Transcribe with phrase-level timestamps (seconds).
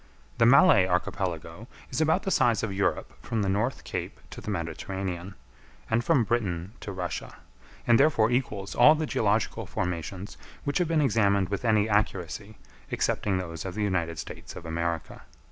[0.39, 4.49] The Malay Archipelago is about the size of Europe from the North Cape to the
[4.49, 5.35] Mediterranean,
[5.91, 7.35] and from Britain to Russia;
[7.85, 12.57] and therefore equals all the geological formations which have been examined with any accuracy,
[12.89, 15.21] excepting those of the United States of America.